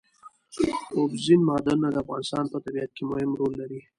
[0.97, 3.79] اوبزین معدنونه د افغانستان په طبیعت کې مهم رول لري.